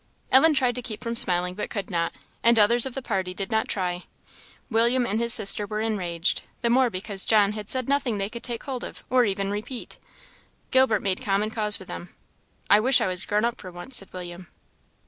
Ellen 0.31 0.55
tried 0.55 0.73
to 0.73 0.81
keep 0.81 1.03
from 1.03 1.15
smiling, 1.15 1.53
but 1.53 1.69
could 1.69 1.91
not; 1.91 2.11
and 2.41 2.57
others 2.57 2.87
of 2.87 2.95
the 2.95 3.03
party 3.03 3.35
did 3.35 3.51
not 3.51 3.67
try. 3.67 4.05
William 4.67 5.05
and 5.05 5.19
his 5.19 5.31
sister 5.31 5.67
were 5.67 5.79
enraged, 5.79 6.41
the 6.61 6.71
more 6.71 6.89
because 6.89 7.23
John 7.23 7.51
had 7.51 7.69
said 7.69 7.87
nothing 7.87 8.17
they 8.17 8.27
could 8.27 8.41
take 8.41 8.63
hold 8.63 8.83
of, 8.83 9.03
or 9.11 9.25
even 9.25 9.51
repeat. 9.51 9.99
Gilbert 10.71 11.03
made 11.03 11.21
common 11.21 11.51
cause 11.51 11.77
with 11.77 11.87
them. 11.87 12.15
"I 12.67 12.79
wish 12.79 12.99
I 12.99 13.05
was 13.05 13.25
grown 13.25 13.45
up 13.45 13.61
for 13.61 13.69
once," 13.71 13.97
said 13.97 14.11
William. 14.11 14.47